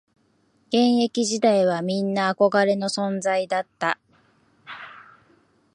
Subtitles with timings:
[0.71, 3.99] 現役時代はみんな憧れの存在だった